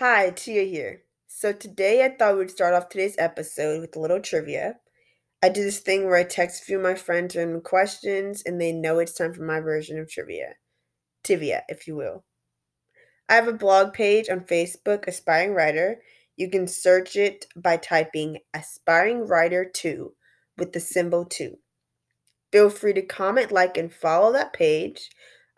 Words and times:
Hi, 0.00 0.30
Tia 0.30 0.62
here. 0.62 1.02
So 1.26 1.52
today 1.52 2.02
I 2.02 2.08
thought 2.08 2.38
we'd 2.38 2.50
start 2.50 2.72
off 2.72 2.88
today's 2.88 3.16
episode 3.18 3.82
with 3.82 3.94
a 3.94 4.00
little 4.00 4.18
trivia. 4.18 4.76
I 5.42 5.50
do 5.50 5.62
this 5.62 5.80
thing 5.80 6.06
where 6.06 6.16
I 6.16 6.24
text 6.24 6.62
a 6.62 6.64
few 6.64 6.78
of 6.78 6.82
my 6.82 6.94
friends 6.94 7.36
random 7.36 7.60
questions 7.60 8.42
and 8.46 8.58
they 8.58 8.72
know 8.72 8.98
it's 8.98 9.12
time 9.12 9.34
for 9.34 9.42
my 9.42 9.60
version 9.60 9.98
of 9.98 10.08
trivia. 10.08 10.54
Tiavia, 11.22 11.64
if 11.68 11.86
you 11.86 11.96
will. 11.96 12.24
I 13.28 13.34
have 13.34 13.46
a 13.46 13.52
blog 13.52 13.92
page 13.92 14.30
on 14.30 14.40
Facebook, 14.40 15.06
Aspiring 15.06 15.52
Writer. 15.52 16.00
You 16.34 16.48
can 16.48 16.66
search 16.66 17.14
it 17.14 17.44
by 17.54 17.76
typing 17.76 18.38
Aspiring 18.54 19.26
Writer 19.26 19.70
2 19.70 20.14
with 20.56 20.72
the 20.72 20.80
symbol 20.80 21.26
2. 21.26 21.58
Feel 22.50 22.70
free 22.70 22.94
to 22.94 23.02
comment, 23.02 23.52
like, 23.52 23.76
and 23.76 23.92
follow 23.92 24.32
that 24.32 24.54
page. 24.54 25.10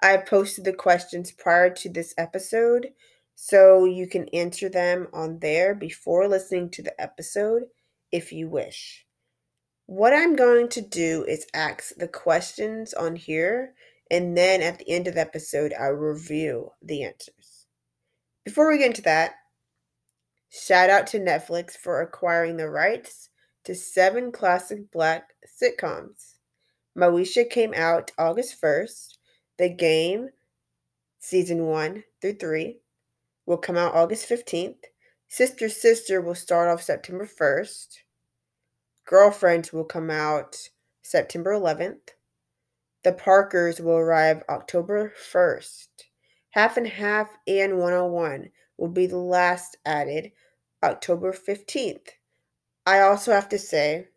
I 0.03 0.17
posted 0.17 0.65
the 0.65 0.73
questions 0.73 1.31
prior 1.31 1.71
to 1.75 1.89
this 1.89 2.13
episode, 2.19 2.89
so 3.45 3.85
you 3.85 4.07
can 4.07 4.29
answer 4.29 4.69
them 4.69 5.09
on 5.13 5.41
there 5.41 5.75
before 5.75 6.29
listening 6.29 6.71
to 6.71 6.81
the 6.81 7.01
episode 7.01 7.65
if 8.13 8.31
you 8.31 8.49
wish. 8.49 9.05
What 9.87 10.13
I'm 10.15 10.37
going 10.37 10.69
to 10.69 10.81
do 10.81 11.25
is 11.27 11.45
ask 11.53 11.93
the 11.97 12.07
questions 12.07 12.95
on 12.95 13.17
here, 13.17 13.75
and 14.13 14.37
then 14.39 14.63
at 14.63 14.79
the 14.79 14.89
end 14.89 15.09
of 15.09 15.15
the 15.15 15.23
episode, 15.23 15.75
I'll 15.77 15.91
review 15.91 16.71
the 16.81 17.03
answers. 17.03 17.67
Before 18.45 18.71
we 18.71 18.79
get 18.79 18.87
into 18.87 19.03
that, 19.03 19.33
shout 20.49 20.89
out 20.89 21.09
to 21.09 21.19
Netflix 21.19 21.73
for 21.73 22.01
acquiring 22.01 22.59
the 22.59 22.71
rights 22.71 23.29
to 23.65 23.75
seven 23.75 24.31
classic 24.31 24.93
black 24.93 25.31
sitcoms. 25.61 26.35
Moesha 26.97 27.51
came 27.51 27.75
out 27.75 28.13
August 28.17 28.63
1st. 28.63 29.19
The 29.59 29.69
Game, 29.69 30.29
season 31.19 31.67
1 31.67 32.05
through 32.21 32.35
3, 32.35 32.79
will 33.47 33.59
come 33.59 33.77
out 33.77 33.95
August 33.95 34.29
15th. 34.29 34.85
Sister 35.29 35.69
Sister 35.69 36.21
will 36.21 36.35
start 36.35 36.69
off 36.69 36.83
September 36.83 37.27
1st. 37.27 37.99
Girlfriends 39.07 39.73
will 39.73 39.85
come 39.85 40.11
out 40.11 40.69
September 41.03 41.53
11th. 41.53 42.11
The 43.03 43.13
Parkers 43.13 43.81
will 43.81 43.97
arrive 43.97 44.43
October 44.49 45.13
1st. 45.33 45.89
Half 46.51 46.77
and 46.77 46.87
Half 46.87 47.31
and 47.47 47.79
One 47.79 47.95
on 47.95 48.13
One 48.13 48.51
will 48.77 48.91
be 48.91 49.07
the 49.07 49.17
last 49.17 49.77
added 49.85 50.33
October 50.83 51.33
15th. 51.33 52.09
I 52.87 53.01
also 53.01 53.33
have 53.33 53.49
to 53.49 53.59
say, 53.59 54.09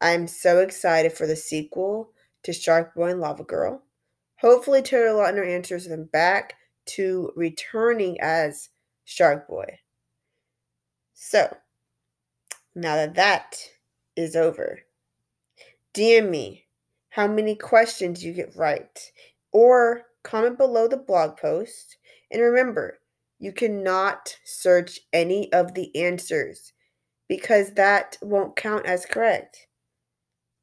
I 0.00 0.10
am 0.10 0.26
so 0.26 0.60
excited 0.60 1.12
for 1.12 1.26
the 1.26 1.36
sequel 1.36 2.12
to 2.44 2.52
Shark 2.52 2.94
Boy 2.94 3.10
and 3.10 3.20
Lava 3.20 3.44
Girl. 3.44 3.82
Hopefully, 4.40 4.82
Taylor 4.82 5.18
Lautner 5.20 5.46
answers 5.46 5.86
them 5.86 6.04
back 6.04 6.54
to 6.88 7.32
returning 7.36 8.20
as 8.20 8.70
Shark 9.04 9.48
Boy. 9.48 9.78
So, 11.14 11.56
now 12.74 12.96
that 12.96 13.14
that 13.14 13.56
is 14.16 14.36
over, 14.36 14.80
DM 15.94 16.30
me 16.30 16.66
how 17.10 17.26
many 17.26 17.54
questions 17.54 18.24
you 18.24 18.32
get 18.32 18.56
right, 18.56 19.12
or 19.52 20.02
comment 20.22 20.58
below 20.58 20.86
the 20.86 20.96
blog 20.96 21.36
post. 21.36 21.96
And 22.30 22.42
remember, 22.42 22.98
you 23.38 23.52
cannot 23.52 24.36
search 24.44 25.00
any 25.12 25.52
of 25.52 25.74
the 25.74 25.94
answers 25.96 26.72
because 27.28 27.72
that 27.74 28.18
won't 28.22 28.56
count 28.56 28.86
as 28.86 29.06
correct. 29.06 29.66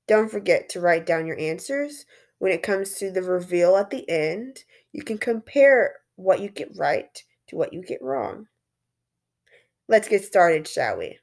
Don't 0.08 0.30
forget 0.30 0.70
to 0.70 0.82
write 0.82 1.06
down 1.06 1.26
your 1.26 1.40
answers 1.40 2.06
when 2.40 2.52
it 2.52 2.64
comes 2.64 2.96
to 2.96 3.12
the 3.12 3.22
reveal 3.22 3.76
at 3.78 3.90
the 3.90 4.08
end, 4.10 4.64
you 4.92 5.04
can 5.04 5.18
compare 5.18 5.96
what 6.16 6.40
you 6.40 6.50
get 6.50 6.70
right 6.76 7.24
to 7.48 7.56
what 7.56 7.74
you 7.74 7.82
get 7.82 8.02
wrong. 8.02 8.48
Let's 9.88 10.08
get 10.08 10.24
started, 10.24 10.68
shall 10.68 10.98
we? 10.98 11.20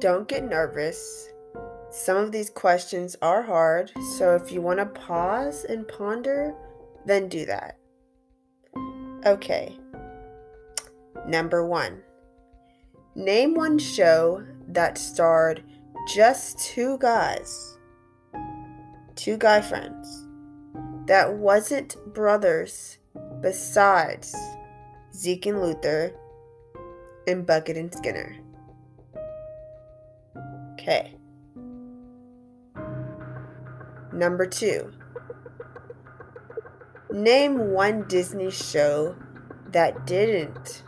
Don't 0.00 0.28
get 0.28 0.44
nervous. 0.48 1.28
Some 1.90 2.18
of 2.18 2.30
these 2.30 2.50
questions 2.50 3.16
are 3.20 3.42
hard, 3.42 3.90
so 4.16 4.36
if 4.36 4.52
you 4.52 4.60
want 4.60 4.78
to 4.78 4.86
pause 4.86 5.64
and 5.64 5.88
ponder, 5.88 6.54
then 7.04 7.28
do 7.28 7.44
that. 7.46 7.77
Okay. 9.28 9.76
Number 11.26 11.66
one 11.66 12.02
Name 13.14 13.54
one 13.54 13.78
show 13.78 14.42
that 14.68 14.96
starred 14.96 15.62
just 16.14 16.58
two 16.60 16.96
guys, 16.96 17.76
two 19.16 19.36
guy 19.36 19.60
friends, 19.60 20.26
that 21.06 21.34
wasn't 21.34 21.96
brothers 22.14 22.96
besides 23.42 24.34
Zeke 25.14 25.44
and 25.46 25.60
Luther 25.60 26.14
and 27.26 27.44
Bucket 27.44 27.76
and 27.76 27.92
Skinner. 27.92 28.34
Okay. 30.72 31.16
Number 34.12 34.46
two, 34.46 34.90
name 37.10 37.72
one 37.72 38.06
Disney 38.08 38.50
show 38.50 39.16
that 39.68 40.06
didn't 40.06 40.82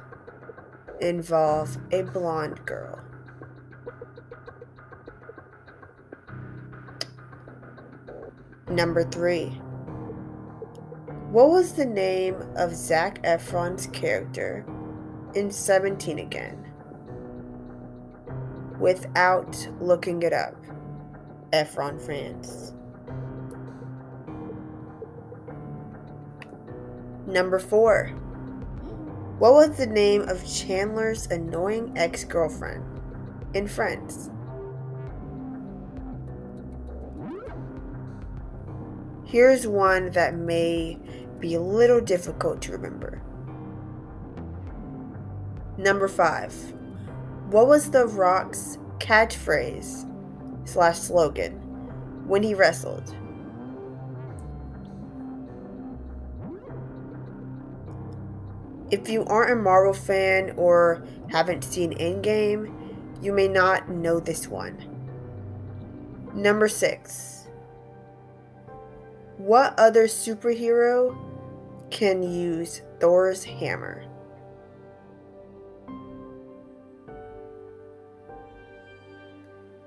involve 1.01 1.79
a 1.93 2.03
blonde 2.03 2.65
girl. 2.67 2.99
Number 8.69 9.03
three, 9.05 9.49
what 11.31 11.51
was 11.51 11.73
the 11.73 11.87
name 11.87 12.37
of 12.57 12.75
Zac 12.75 13.23
Efron's 13.23 13.87
character 13.89 14.65
in 15.35 15.51
17 15.51 16.19
again? 16.19 16.67
Without 18.79 19.69
looking 19.81 20.23
it 20.23 20.33
up, 20.33 20.55
Efron 21.53 22.01
France. 22.01 22.75
Number 27.31 27.61
four. 27.61 28.09
What 29.39 29.53
was 29.53 29.77
the 29.77 29.87
name 29.87 30.23
of 30.23 30.45
Chandler's 30.45 31.29
annoying 31.29 31.93
ex 31.97 32.25
girlfriend 32.25 32.85
in 33.55 33.69
Friends? 33.69 34.31
Here's 39.25 39.65
one 39.65 40.11
that 40.11 40.35
may 40.35 40.99
be 41.39 41.55
a 41.55 41.61
little 41.61 42.01
difficult 42.01 42.61
to 42.63 42.73
remember. 42.73 43.23
Number 45.79 46.09
five. 46.09 46.53
What 47.51 47.69
was 47.69 47.93
The 47.93 48.07
Rock's 48.09 48.77
catchphrase 48.99 50.05
slash 50.65 50.99
slogan 50.99 51.53
when 52.27 52.43
he 52.43 52.55
wrestled? 52.55 53.15
If 58.91 59.09
you 59.09 59.25
aren't 59.27 59.53
a 59.53 59.57
Marvel 59.57 59.93
fan 59.93 60.53
or 60.57 61.05
haven't 61.31 61.63
seen 61.63 61.97
Endgame, 61.99 62.75
you 63.23 63.33
may 63.33 63.47
not 63.47 63.89
know 63.89 64.19
this 64.19 64.49
one. 64.49 64.85
Number 66.35 66.67
6. 66.67 67.47
What 69.37 69.79
other 69.79 70.07
superhero 70.07 71.17
can 71.91 72.23
use 72.23 72.83
Thor's 72.99 73.45
hammer? 73.45 74.05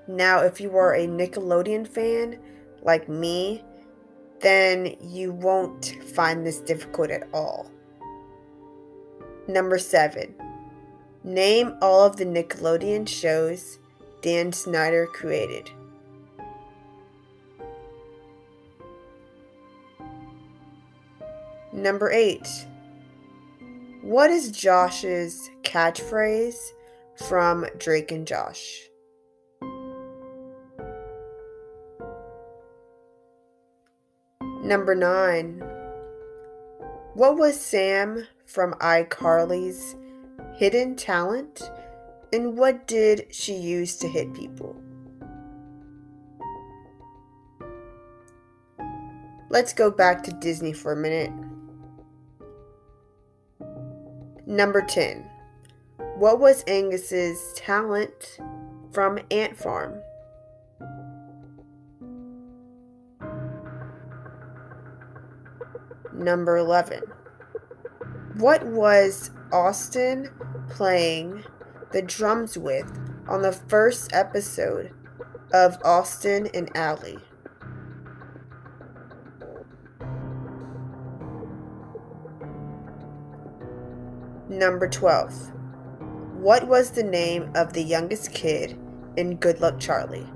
Now, 0.07 0.39
if 0.39 0.61
you 0.61 0.77
are 0.77 0.95
a 0.95 1.07
Nickelodeon 1.07 1.87
fan 1.87 2.39
like 2.81 3.09
me, 3.09 3.63
then 4.39 4.95
you 5.01 5.33
won't 5.33 5.97
find 6.13 6.45
this 6.45 6.59
difficult 6.59 7.09
at 7.09 7.27
all. 7.33 7.69
Number 9.47 9.77
7. 9.77 10.33
Name 11.23 11.77
all 11.81 12.05
of 12.05 12.17
the 12.17 12.25
Nickelodeon 12.25 13.07
shows 13.07 13.79
Dan 14.21 14.51
Schneider 14.51 15.05
created. 15.05 15.69
Number 21.73 22.11
8. 22.11 22.47
What 24.01 24.29
is 24.29 24.51
Josh's 24.51 25.49
catchphrase 25.63 26.71
from 27.27 27.65
Drake 27.77 28.11
and 28.11 28.27
Josh? 28.27 28.89
Number 34.61 34.95
9. 34.95 35.59
What 37.15 37.37
was 37.37 37.59
Sam 37.59 38.27
from 38.45 38.73
iCarly's 38.75 39.95
hidden 40.55 40.95
talent? 40.95 41.61
And 42.31 42.57
what 42.57 42.87
did 42.87 43.27
she 43.31 43.53
use 43.53 43.97
to 43.97 44.07
hit 44.07 44.33
people? 44.33 44.75
Let's 49.49 49.71
go 49.71 49.91
back 49.91 50.23
to 50.23 50.31
Disney 50.31 50.73
for 50.73 50.93
a 50.93 50.95
minute. 50.95 51.31
Number 54.47 54.81
10. 54.81 55.29
What 56.17 56.39
was 56.39 56.63
Angus's 56.63 57.53
talent 57.55 58.39
from 58.91 59.19
Ant 59.29 59.55
Farm? 59.55 60.01
Number 66.11 66.57
11. 66.57 67.12
What 68.37 68.65
was 68.65 69.29
Austin 69.51 70.31
playing 70.67 71.43
the 71.91 72.01
drums 72.01 72.57
with 72.57 72.91
on 73.27 73.43
the 73.43 73.51
first 73.51 74.11
episode 74.11 74.91
of 75.53 75.77
Austin 75.85 76.49
and 76.51 76.75
Ally? 76.75 77.17
Number 84.49 84.89
12. 84.89 85.51
What 86.37 86.67
was 86.67 86.89
the 86.89 87.03
name 87.03 87.51
of 87.53 87.73
the 87.73 87.83
youngest 87.83 88.33
kid 88.33 88.79
in 89.15 89.35
Good 89.35 89.61
Luck 89.61 89.79
Charlie? 89.79 90.27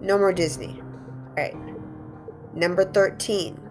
No 0.00 0.18
more 0.18 0.32
Disney. 0.32 0.80
All 0.80 1.34
right. 1.36 1.54
Number 2.52 2.84
13. 2.84 3.65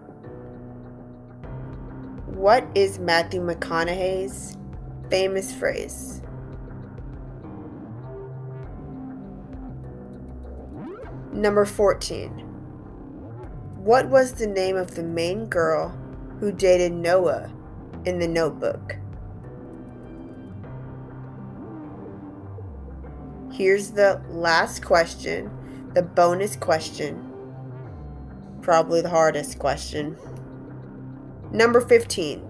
What 2.36 2.68
is 2.74 2.98
Matthew 2.98 3.40
McConaughey's 3.40 4.58
famous 5.08 5.54
phrase? 5.54 6.20
Number 11.32 11.64
14. 11.64 12.30
What 13.78 14.10
was 14.10 14.34
the 14.34 14.46
name 14.46 14.76
of 14.76 14.96
the 14.96 15.02
main 15.02 15.46
girl 15.46 15.98
who 16.38 16.52
dated 16.52 16.92
Noah 16.92 17.50
in 18.04 18.18
the 18.18 18.28
notebook? 18.28 18.96
Here's 23.50 23.92
the 23.92 24.20
last 24.28 24.84
question, 24.84 25.50
the 25.94 26.02
bonus 26.02 26.54
question 26.54 27.32
probably 28.66 29.00
the 29.00 29.08
hardest 29.08 29.60
question. 29.60 30.16
Number 31.52 31.80
15. 31.80 32.40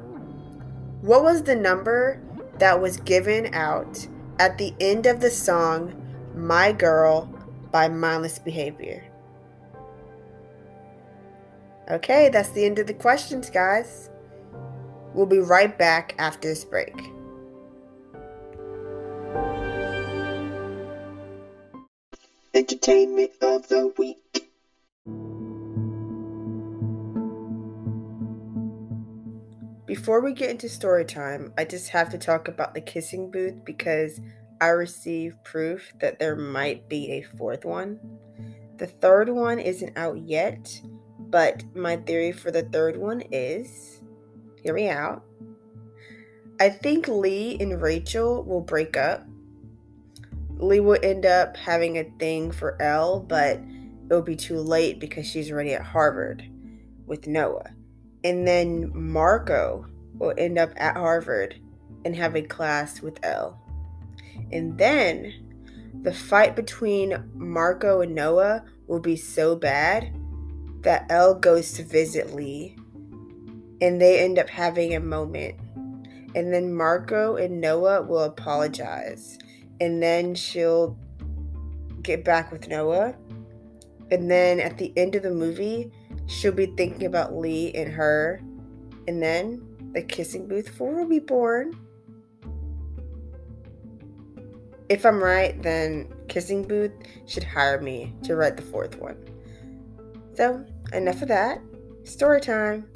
What 1.03 1.23
was 1.23 1.43
the 1.43 1.55
number 1.55 2.21
that 2.59 2.81
was 2.81 2.97
given 2.97 3.55
out 3.55 4.07
at 4.39 4.59
the 4.59 4.75
end 4.81 5.07
of 5.07 5.21
the 5.21 5.31
song 5.31 5.95
My 6.35 6.73
Girl 6.73 7.33
by 7.71 7.89
Mindless 7.89 8.39
Behavior? 8.39 9.05
Okay, 11.89 12.31
that's 12.31 12.51
the 12.51 12.65
end 12.65 12.79
of 12.79 12.89
the 12.89 12.95
questions, 12.95 13.49
guys. 13.49 14.11
We'll 15.15 15.27
be 15.27 15.39
right 15.39 15.77
back 15.79 16.15
after 16.19 16.49
this 16.49 16.65
break. 16.65 16.95
Entertainment 22.53 23.33
of 23.41 23.69
the 23.69 23.93
week. 23.97 24.51
Before 29.87 30.21
we 30.21 30.33
get 30.33 30.51
into 30.51 30.69
story 30.69 31.05
time, 31.05 31.53
I 31.57 31.65
just 31.65 31.91
have 31.91 32.11
to 32.11 32.19
talk 32.19 32.49
about 32.49 32.75
the 32.75 32.81
kissing 32.81 33.31
booth 33.31 33.65
because 33.65 34.21
I 34.61 34.69
received 34.69 35.45
proof 35.45 35.93
that 36.01 36.19
there 36.19 36.35
might 36.35 36.89
be 36.89 37.13
a 37.13 37.23
fourth 37.37 37.65
one. 37.65 38.01
The 38.79 38.89
third 38.89 39.29
one 39.29 39.61
isn't 39.61 39.97
out 39.97 40.19
yet, 40.19 40.83
but 41.19 41.63
my 41.77 41.99
theory 41.99 42.33
for 42.33 42.51
the 42.51 42.65
third 42.65 42.97
one 42.97 43.23
is 43.31 44.01
hear 44.61 44.75
me 44.75 44.89
out. 44.89 45.23
I 46.59 46.69
think 46.69 47.07
Lee 47.07 47.57
and 47.61 47.81
Rachel 47.81 48.43
will 48.43 48.63
break 48.63 48.97
up. 48.97 49.25
Lee 50.57 50.81
will 50.81 50.99
end 51.01 51.27
up 51.27 51.57
having 51.57 51.99
a 51.99 52.11
thing 52.19 52.51
for 52.51 52.81
Elle, 52.83 53.21
but 53.21 53.61
it'll 54.07 54.23
be 54.23 54.35
too 54.35 54.59
late 54.59 54.99
because 54.99 55.27
she's 55.27 55.53
already 55.53 55.75
at 55.75 55.83
Harvard 55.83 56.43
with 57.07 57.29
Noah. 57.29 57.76
And 58.27 58.45
then 58.45 58.91
Marco 58.93 59.87
will 60.19 60.35
end 60.37 60.59
up 60.59 60.73
at 60.75 60.97
Harvard 60.97 61.55
and 62.05 62.17
have 62.17 62.35
a 62.35 62.43
class 62.43 63.01
with 63.01 63.21
Elle. 63.23 63.57
And 64.51 64.77
then 64.77 65.33
the 66.03 66.13
fight 66.13 66.57
between 66.57 67.31
Marco 67.35 68.01
and 68.01 68.17
Noah 68.17 68.65
will 68.89 68.99
be 68.99 69.15
so 69.15 69.55
bad 69.55 70.13
that 70.81 71.07
Elle 71.09 71.37
goes 71.37 71.75
to 71.75 71.85
visit 71.85 72.35
Lee 72.35 72.77
and 73.81 74.01
they 74.01 74.19
end 74.19 74.41
up 74.41 74.49
having 74.49 74.97
a 74.97 75.01
moment. 75.01 75.55
And 76.35 76.53
then 76.53 76.75
Marco 76.75 77.37
and 77.37 77.61
Noah 77.61 78.03
will 78.03 78.25
apologize. 78.25 79.39
And 79.81 80.03
then 80.03 80.35
she'll 80.35 80.99
get 82.03 82.25
back 82.25 82.51
with 82.51 82.67
Noah. 82.67 83.15
And 84.11 84.29
then 84.29 84.59
at 84.59 84.79
the 84.79 84.93
end 84.97 85.15
of 85.15 85.23
the 85.23 85.31
movie, 85.31 85.93
she'll 86.27 86.53
be 86.53 86.67
thinking 86.67 87.07
about 87.07 87.35
Lee 87.35 87.73
and 87.75 87.93
her, 87.93 88.41
and 89.09 89.23
then 89.23 89.63
the 89.93 90.03
kissing 90.03 90.47
booth 90.47 90.69
4 90.69 90.95
will 90.95 91.09
be 91.09 91.19
born. 91.19 91.79
If 94.89 95.05
I'm 95.05 95.23
right, 95.23 95.61
then 95.63 96.13
Kissing 96.29 96.63
Booth 96.63 96.93
should 97.27 97.43
hire 97.43 97.81
me 97.81 98.15
to 98.23 98.37
write 98.37 98.57
the 98.57 98.63
fourth 98.63 98.97
one. 99.01 99.17
So, 100.35 100.65
enough 100.93 101.23
of 101.23 101.29
that. 101.29 101.61
Story 102.05 102.41
time. 102.41 102.89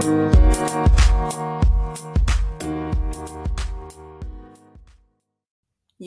You 0.00 0.47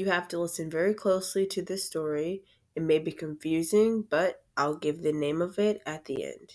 have 0.05 0.27
to 0.29 0.39
listen 0.39 0.69
very 0.69 0.93
closely 0.93 1.45
to 1.47 1.61
this 1.61 1.85
story. 1.85 2.43
It 2.75 2.83
may 2.83 2.99
be 2.99 3.11
confusing, 3.11 4.05
but 4.09 4.43
I'll 4.55 4.77
give 4.77 5.01
the 5.01 5.11
name 5.11 5.41
of 5.41 5.59
it 5.59 5.81
at 5.85 6.05
the 6.05 6.23
end. 6.23 6.53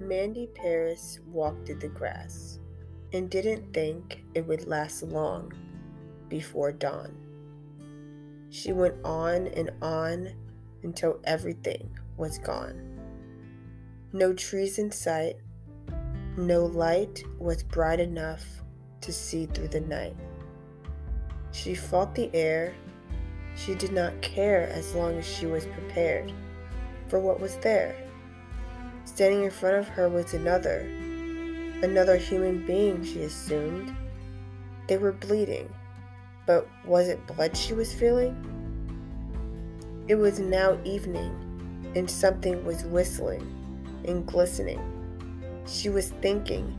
Mandy 0.00 0.48
Paris 0.54 1.20
walked 1.26 1.68
in 1.68 1.78
the 1.78 1.88
grass 1.88 2.58
and 3.12 3.28
didn't 3.30 3.72
think 3.72 4.24
it 4.34 4.46
would 4.46 4.66
last 4.66 5.02
long 5.02 5.52
before 6.28 6.72
dawn. 6.72 7.16
She 8.50 8.72
went 8.72 8.94
on 9.04 9.48
and 9.48 9.70
on 9.82 10.32
until 10.82 11.20
everything 11.24 11.90
was 12.16 12.38
gone. 12.38 12.84
No 14.12 14.32
trees 14.32 14.78
in 14.78 14.90
sight, 14.90 15.36
no 16.36 16.64
light 16.64 17.22
was 17.38 17.62
bright 17.62 18.00
enough 18.00 18.44
to 19.00 19.12
see 19.12 19.46
through 19.46 19.68
the 19.68 19.80
night. 19.80 20.16
She 21.52 21.74
fought 21.74 22.14
the 22.14 22.30
air. 22.34 22.74
She 23.56 23.74
did 23.74 23.92
not 23.92 24.20
care 24.22 24.68
as 24.68 24.94
long 24.94 25.18
as 25.18 25.26
she 25.26 25.46
was 25.46 25.66
prepared 25.66 26.32
for 27.08 27.18
what 27.18 27.40
was 27.40 27.56
there. 27.56 27.96
Standing 29.04 29.44
in 29.44 29.50
front 29.50 29.76
of 29.76 29.88
her 29.88 30.08
was 30.08 30.34
another, 30.34 30.80
another 31.82 32.16
human 32.16 32.64
being, 32.64 33.02
she 33.04 33.22
assumed. 33.22 33.94
They 34.86 34.98
were 34.98 35.12
bleeding. 35.12 35.68
But 36.48 36.66
was 36.86 37.08
it 37.08 37.26
blood 37.26 37.54
she 37.54 37.74
was 37.74 37.92
feeling? 37.92 38.34
It 40.08 40.14
was 40.14 40.40
now 40.40 40.78
evening, 40.82 41.30
and 41.94 42.10
something 42.10 42.64
was 42.64 42.84
whistling 42.84 43.46
and 44.06 44.24
glistening. 44.24 44.80
She 45.66 45.90
was 45.90 46.08
thinking, 46.22 46.74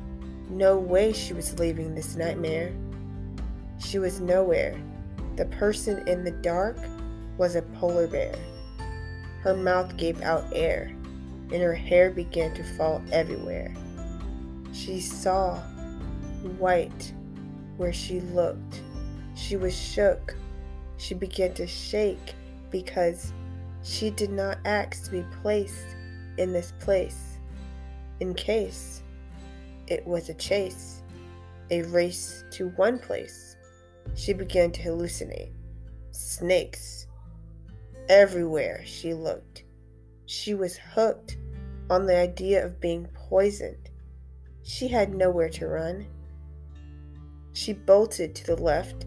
no 0.49 0.75
way 0.75 1.13
she 1.13 1.33
was 1.33 1.59
leaving 1.59 1.93
this 1.93 2.15
nightmare. 2.15 2.73
She 3.77 3.99
was 3.99 4.19
nowhere. 4.19 4.75
The 5.35 5.45
person 5.45 6.07
in 6.07 6.23
the 6.23 6.31
dark 6.31 6.79
was 7.37 7.55
a 7.55 7.61
polar 7.61 8.07
bear. 8.07 8.33
Her 9.41 9.55
mouth 9.55 9.95
gave 9.97 10.19
out 10.23 10.45
air, 10.51 10.87
and 11.53 11.61
her 11.61 11.75
hair 11.75 12.09
began 12.09 12.55
to 12.55 12.63
fall 12.75 13.03
everywhere. 13.11 13.71
She 14.73 14.99
saw 14.99 15.59
white 16.57 17.13
where 17.77 17.93
she 17.93 18.21
looked 18.21 18.81
she 19.39 19.55
was 19.55 19.75
shook. 19.75 20.35
She 20.97 21.13
began 21.13 21.53
to 21.55 21.65
shake 21.65 22.35
because 22.69 23.31
she 23.83 24.09
did 24.09 24.31
not 24.31 24.59
ask 24.65 25.05
to 25.05 25.11
be 25.11 25.25
placed 25.41 25.95
in 26.37 26.51
this 26.51 26.73
place 26.79 27.37
in 28.19 28.33
case 28.33 29.01
it 29.87 30.05
was 30.05 30.29
a 30.29 30.33
chase, 30.33 31.01
a 31.71 31.83
race 31.83 32.43
to 32.51 32.69
one 32.69 32.99
place. 32.99 33.55
She 34.15 34.33
began 34.33 34.71
to 34.73 34.81
hallucinate. 34.81 35.53
Snakes. 36.11 37.07
Everywhere 38.09 38.81
she 38.85 39.13
looked. 39.13 39.63
She 40.25 40.53
was 40.53 40.77
hooked 40.77 41.37
on 41.89 42.05
the 42.05 42.17
idea 42.17 42.65
of 42.65 42.81
being 42.81 43.07
poisoned. 43.13 43.89
She 44.63 44.87
had 44.87 45.13
nowhere 45.13 45.49
to 45.49 45.67
run. 45.67 46.07
She 47.53 47.73
bolted 47.73 48.35
to 48.35 48.45
the 48.45 48.61
left 48.61 49.05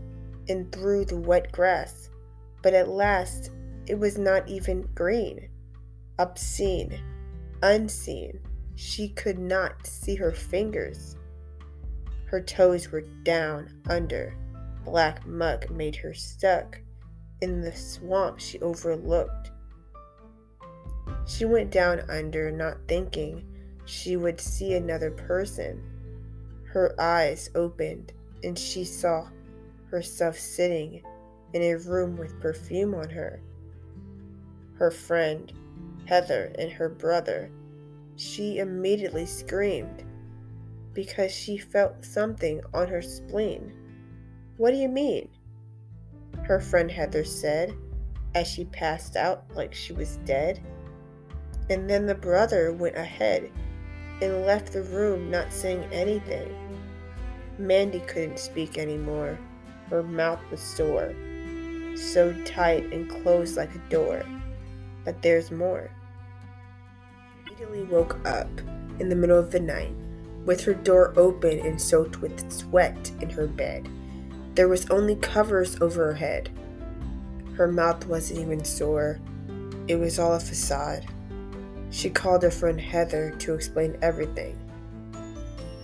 and 0.53 0.71
through 0.71 1.07
the 1.07 1.17
wet 1.17 1.51
grass, 1.51 2.11
but 2.63 2.75
at 2.75 2.89
last 2.89 3.51
it 3.87 3.99
was 3.99 4.19
not 4.19 4.47
even 4.47 4.87
green. 4.95 5.49
Obscene, 6.19 7.01
unseen, 7.63 8.39
she 8.77 9.09
could 9.09 9.39
not 9.39 9.87
see 9.87 10.15
her 10.15 10.31
fingers. 10.31 11.17
Her 12.27 12.41
toes 12.41 12.93
were 12.93 13.05
down 13.23 13.81
under. 13.89 14.37
Black 14.85 15.27
muck 15.27 15.71
made 15.71 15.97
her 15.97 16.13
stuck 16.13 16.79
in 17.41 17.63
the 17.63 17.73
swamp 17.73 18.39
she 18.39 18.61
overlooked. 18.61 19.51
She 21.27 21.47
went 21.47 21.71
down 21.71 22.03
under, 22.11 22.51
not 22.51 22.77
thinking 22.89 23.43
she 23.87 24.17
would 24.17 24.39
see 24.39 24.75
another 24.75 25.11
person. 25.11 25.83
Her 26.67 26.95
eyes 27.01 27.49
opened, 27.55 28.13
and 28.45 28.59
she 28.59 28.85
saw 28.85 29.29
herself 29.93 30.39
sitting 30.39 31.03
in 31.53 31.63
a 31.63 31.77
room 31.77 32.17
with 32.17 32.41
perfume 32.41 32.95
on 32.95 33.11
her. 33.11 33.41
Her 34.79 34.91
friend, 34.91 35.53
Heather, 36.07 36.51
and 36.59 36.73
her 36.73 36.89
brother. 36.89 37.51
She 38.17 38.59
immediately 38.59 39.27
screamed 39.27 40.05
because 40.95 41.31
she 41.31 41.59
felt 41.59 42.05
something 42.05 42.63
on 42.73 42.89
her 42.89 43.03
spleen. 43.03 43.73
What 44.57 44.71
do 44.71 44.79
you 44.79 44.89
mean? 44.89 45.29
Her 46.45 46.59
friend 46.59 46.91
Heather 46.91 47.25
said 47.25 47.75
as 48.35 48.49
she 48.49 48.65
passed 48.65 49.17
out 49.17 49.45
like 49.55 49.75
she 49.75 49.93
was 49.93 50.17
dead. 50.25 50.63
And 51.69 51.89
then 51.89 52.07
the 52.07 52.15
brother 52.15 52.73
went 52.73 52.97
ahead 52.97 53.51
and 54.23 54.47
left 54.47 54.73
the 54.73 54.85
room 54.85 55.31
not 55.31 55.53
saying 55.53 55.85
anything. 55.93 56.55
Mandy 57.59 58.01
couldn't 58.01 58.39
speak 58.39 58.79
anymore. 58.79 59.39
Her 59.91 60.03
mouth 60.03 60.41
was 60.51 60.61
sore, 60.61 61.15
so 61.95 62.33
tight 62.45 62.93
and 62.93 63.09
closed 63.09 63.57
like 63.57 63.75
a 63.75 63.91
door. 63.91 64.25
But 65.05 65.23
there's 65.23 65.51
more. 65.51 65.91
Immediately 67.47 67.85
woke 67.85 68.19
up 68.27 68.49
in 68.99 69.09
the 69.09 69.17
middle 69.17 69.39
of 69.39 69.51
the 69.51 69.61
night 69.61 69.93
with 70.45 70.65
her 70.65 70.75
door 70.75 71.13
open 71.17 71.61
and 71.61 71.81
soaked 71.81 72.21
with 72.21 72.51
sweat 72.51 73.11
in 73.21 73.31
her 73.31 73.47
bed. 73.47 73.89
There 74.55 74.69
was 74.69 74.89
only 74.91 75.17
covers 75.17 75.81
over 75.81 76.07
her 76.07 76.15
head. 76.15 76.51
Her 77.57 77.71
mouth 77.71 78.07
wasn't 78.07 78.41
even 78.41 78.65
sore. 78.65 79.21
It 79.89 79.97
was 79.97 80.19
all 80.19 80.35
a 80.35 80.41
facade. 80.41 81.07
She 81.91 82.11
called 82.11 82.43
her 82.43 82.51
friend 82.51 82.81
Heather 82.81 83.33
to 83.39 83.55
explain 83.55 83.97
everything. 84.03 84.59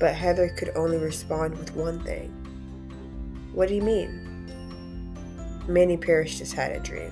But 0.00 0.14
Heather 0.14 0.49
could 0.49 0.71
only 0.75 0.99
respond 0.99 1.59
with 1.59 1.75
one 1.75 2.00
thing. 2.00 2.33
What 3.59 3.67
do 3.67 3.75
you 3.75 3.83
mean? 3.83 4.47
Manny 5.67 5.97
Parrish 5.97 6.38
just 6.38 6.53
had 6.53 6.71
a 6.71 6.79
dream. 6.79 7.11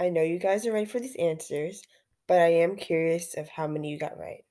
I 0.00 0.08
know 0.08 0.22
you 0.22 0.40
guys 0.40 0.66
are 0.66 0.72
ready 0.72 0.86
for 0.86 0.98
these 0.98 1.14
answers, 1.14 1.84
but 2.26 2.40
I 2.40 2.48
am 2.48 2.74
curious 2.74 3.36
of 3.36 3.48
how 3.48 3.68
many 3.68 3.90
you 3.90 3.98
got 4.00 4.18
right. 4.18 4.44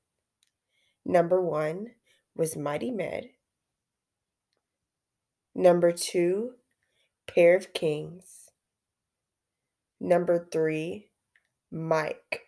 Number 1.03 1.41
one 1.41 1.87
was 2.33 2.55
Mighty 2.55 2.91
Med. 2.91 3.25
Number 5.59 5.91
two, 5.91 6.51
Pair 7.27 7.57
of 7.57 7.73
Kings. 7.73 8.49
Number 9.99 10.47
three, 10.49 11.09
Mike. 11.69 12.47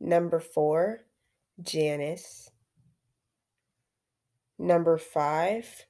Number 0.00 0.40
four, 0.40 1.02
Janice. 1.62 2.50
Number 4.58 4.98
five, 4.98 5.86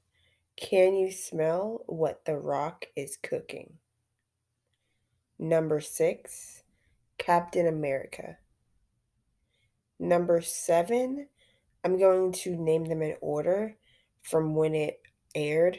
Can 0.58 0.94
you 0.94 1.10
smell 1.10 1.84
what 1.86 2.26
the 2.26 2.36
rock 2.36 2.84
is 2.94 3.16
cooking? 3.16 3.78
Number 5.38 5.80
six, 5.80 6.64
Captain 7.16 7.66
America. 7.66 8.36
Number 9.98 10.42
seven, 10.42 11.28
I'm 11.82 11.98
going 11.98 12.32
to 12.32 12.62
name 12.62 12.84
them 12.84 13.00
in 13.00 13.16
order 13.22 13.76
from 14.20 14.54
when 14.54 14.74
it 14.74 15.00
aired, 15.36 15.78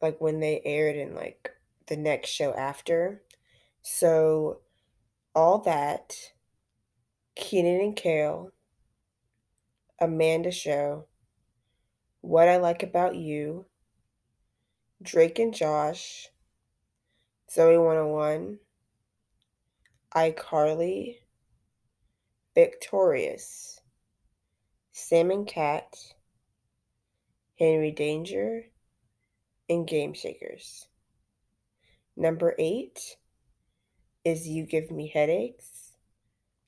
like 0.00 0.20
when 0.20 0.40
they 0.40 0.62
aired 0.64 0.96
in 0.96 1.14
like 1.14 1.50
the 1.88 1.96
next 1.96 2.30
show 2.30 2.54
after. 2.54 3.22
So, 3.82 4.60
all 5.34 5.58
that, 5.58 6.14
Kenan 7.34 7.80
and 7.80 7.96
Kel, 7.96 8.52
Amanda 10.00 10.50
Show, 10.50 11.06
What 12.22 12.48
I 12.48 12.56
Like 12.56 12.82
About 12.82 13.16
You, 13.16 13.66
Drake 15.02 15.38
and 15.38 15.52
Josh, 15.52 16.28
Zoey 17.50 17.78
101, 17.78 18.58
iCarly, 20.14 21.16
Victorious, 22.54 23.80
Sam 24.92 25.30
and 25.30 25.46
Cat, 25.46 25.94
Henry 27.58 27.92
Danger, 27.92 28.64
and 29.68 29.86
Game 29.86 30.12
Shakers. 30.12 30.88
Number 32.16 32.54
eight 32.58 33.16
is 34.24 34.48
You 34.48 34.66
Give 34.66 34.90
Me 34.90 35.08
Headaches, 35.08 35.92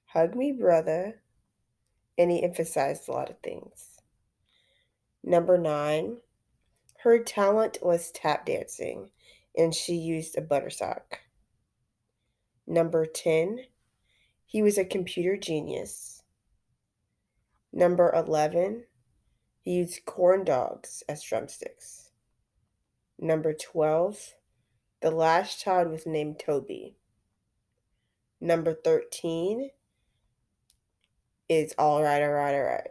Hug 0.06 0.34
Me 0.34 0.52
Brother, 0.52 1.22
and 2.16 2.30
he 2.30 2.42
emphasized 2.42 3.08
a 3.08 3.12
lot 3.12 3.30
of 3.30 3.38
things. 3.40 4.00
Number 5.22 5.58
nine, 5.58 6.18
her 7.02 7.18
talent 7.18 7.78
was 7.82 8.10
tap 8.12 8.46
dancing 8.46 9.10
and 9.56 9.74
she 9.74 9.94
used 9.94 10.36
a 10.36 10.42
buttersock. 10.42 11.18
Number 12.66 13.06
10, 13.06 13.60
he 14.44 14.62
was 14.62 14.78
a 14.78 14.84
computer 14.84 15.36
genius. 15.36 16.22
Number 17.72 18.12
11, 18.14 18.84
he 19.66 19.72
used 19.72 20.04
corn 20.04 20.44
dogs 20.44 21.02
as 21.08 21.24
drumsticks. 21.24 22.12
Number 23.18 23.52
12, 23.52 24.34
the 25.02 25.10
last 25.10 25.60
child 25.60 25.90
was 25.90 26.06
named 26.06 26.38
Toby. 26.38 26.94
Number 28.40 28.72
13 28.72 29.70
is 31.48 31.74
all 31.76 32.00
right, 32.00 32.22
all 32.22 32.30
right, 32.30 32.54
all 32.54 32.62
right. 32.62 32.90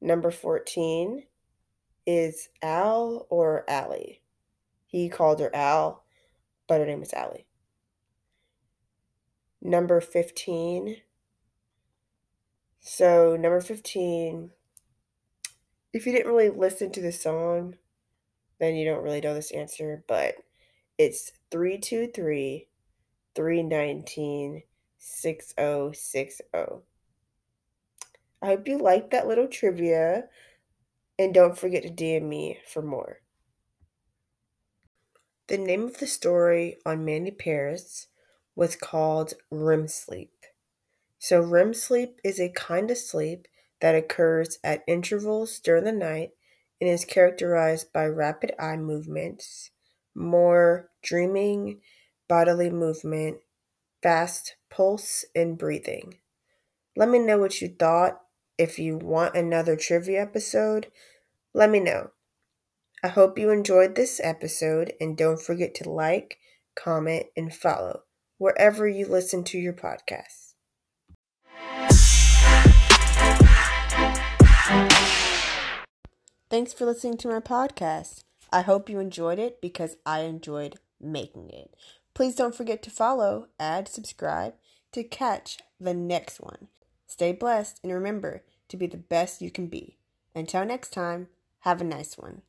Number 0.00 0.30
14 0.30 1.24
is 2.06 2.48
Al 2.62 3.26
or 3.30 3.64
Allie. 3.68 4.22
He 4.86 5.08
called 5.08 5.40
her 5.40 5.50
Al, 5.52 6.04
but 6.68 6.78
her 6.78 6.86
name 6.86 7.02
is 7.02 7.12
Allie. 7.12 7.46
Number 9.60 10.00
15. 10.00 10.98
So, 12.78 13.36
number 13.36 13.60
15, 13.60 14.52
if 15.92 16.06
you 16.06 16.12
didn't 16.12 16.32
really 16.32 16.50
listen 16.50 16.90
to 16.92 17.00
the 17.00 17.12
song, 17.12 17.76
then 18.58 18.74
you 18.74 18.84
don't 18.84 19.02
really 19.02 19.20
know 19.20 19.34
this 19.34 19.50
answer, 19.50 20.04
but 20.06 20.34
it's 20.98 21.32
323 21.50 22.68
319 23.34 24.62
6060. 24.98 26.44
I 28.42 28.46
hope 28.46 28.68
you 28.68 28.78
liked 28.78 29.10
that 29.10 29.26
little 29.26 29.48
trivia, 29.48 30.24
and 31.18 31.34
don't 31.34 31.58
forget 31.58 31.82
to 31.82 31.90
DM 31.90 32.22
me 32.22 32.58
for 32.66 32.82
more. 32.82 33.20
The 35.48 35.58
name 35.58 35.84
of 35.84 35.98
the 35.98 36.06
story 36.06 36.76
on 36.86 37.04
Mandy 37.04 37.32
Paris 37.32 38.06
was 38.54 38.76
called 38.76 39.34
REM 39.50 39.88
sleep. 39.88 40.32
So, 41.18 41.40
REM 41.40 41.74
sleep 41.74 42.20
is 42.22 42.40
a 42.40 42.50
kind 42.50 42.90
of 42.90 42.96
sleep 42.96 43.48
that 43.80 43.94
occurs 43.94 44.58
at 44.62 44.84
intervals 44.86 45.58
during 45.60 45.84
the 45.84 45.92
night 45.92 46.30
and 46.80 46.88
is 46.88 47.04
characterized 47.04 47.92
by 47.92 48.06
rapid 48.06 48.52
eye 48.58 48.76
movements, 48.76 49.70
more 50.14 50.90
dreaming 51.02 51.80
bodily 52.30 52.70
movement, 52.70 53.38
fast 54.04 54.54
pulse, 54.70 55.24
and 55.34 55.58
breathing. 55.58 56.14
Let 56.94 57.08
me 57.08 57.18
know 57.18 57.38
what 57.38 57.60
you 57.60 57.68
thought. 57.68 58.20
If 58.56 58.78
you 58.78 58.96
want 58.96 59.34
another 59.34 59.74
trivia 59.74 60.22
episode, 60.22 60.92
let 61.52 61.70
me 61.70 61.80
know. 61.80 62.12
I 63.02 63.08
hope 63.08 63.36
you 63.36 63.50
enjoyed 63.50 63.96
this 63.96 64.20
episode 64.22 64.92
and 65.00 65.16
don't 65.16 65.42
forget 65.42 65.74
to 65.76 65.90
like, 65.90 66.38
comment, 66.76 67.26
and 67.36 67.52
follow 67.52 68.02
wherever 68.38 68.86
you 68.86 69.06
listen 69.06 69.42
to 69.44 69.58
your 69.58 69.72
podcasts. 69.72 70.54
Thanks 76.50 76.72
for 76.72 76.84
listening 76.84 77.16
to 77.18 77.28
my 77.28 77.38
podcast. 77.38 78.24
I 78.52 78.62
hope 78.62 78.90
you 78.90 78.98
enjoyed 78.98 79.38
it 79.38 79.60
because 79.60 79.98
I 80.04 80.22
enjoyed 80.22 80.80
making 81.00 81.48
it. 81.50 81.76
Please 82.12 82.34
don't 82.34 82.56
forget 82.56 82.82
to 82.82 82.90
follow, 82.90 83.46
add, 83.60 83.86
subscribe 83.86 84.54
to 84.90 85.04
catch 85.04 85.58
the 85.78 85.94
next 85.94 86.40
one. 86.40 86.66
Stay 87.06 87.30
blessed 87.30 87.78
and 87.84 87.92
remember 87.92 88.42
to 88.68 88.76
be 88.76 88.88
the 88.88 88.96
best 88.96 89.40
you 89.40 89.52
can 89.52 89.68
be. 89.68 89.96
Until 90.34 90.64
next 90.64 90.92
time, 90.92 91.28
have 91.60 91.80
a 91.80 91.84
nice 91.84 92.18
one. 92.18 92.42